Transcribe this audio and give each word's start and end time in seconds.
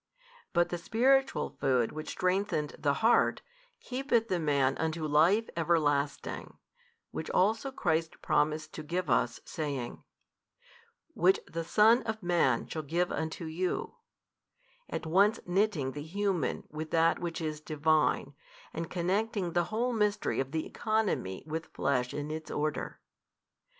But 0.51 0.69
the 0.69 0.79
spiritual 0.79 1.51
food 1.59 1.91
which 1.91 2.09
strengthened 2.09 2.75
the 2.79 2.95
heart, 3.05 3.43
keepeth 3.79 4.29
the 4.29 4.39
man 4.39 4.75
unto 4.79 5.05
life 5.05 5.47
everlasting, 5.55 6.57
which 7.11 7.29
also 7.29 7.69
Christ 7.71 8.19
promiseth 8.19 8.71
to 8.71 8.81
give 8.81 9.11
us, 9.11 9.39
saying, 9.45 10.03
Which 11.13 11.39
the 11.45 11.63
Son 11.63 12.01
of 12.01 12.23
Man 12.23 12.65
shall 12.65 12.81
give 12.81 13.11
unto 13.11 13.45
you; 13.45 13.93
at 14.89 15.05
once 15.05 15.39
knitting 15.45 15.91
the 15.91 16.01
human 16.01 16.63
with 16.71 16.89
that 16.89 17.19
which 17.19 17.39
is 17.39 17.61
Divine, 17.61 18.33
and 18.73 18.89
connecting 18.89 19.51
the 19.53 19.65
whole 19.65 19.93
mystery 19.93 20.39
of 20.39 20.49
the 20.51 20.65
economy 20.65 21.43
with 21.45 21.67
Flesh 21.67 22.11
in 22.11 22.31
its 22.31 22.49
order. 22.49 22.99